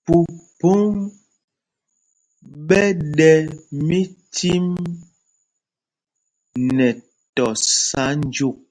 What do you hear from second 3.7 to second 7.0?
micim nɛ